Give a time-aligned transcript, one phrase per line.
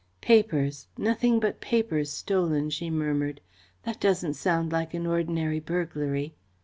[0.21, 3.39] "Papers nothing but papers stolen," she murmured.
[3.83, 6.33] "That doesn't sound like an ordinary burglary."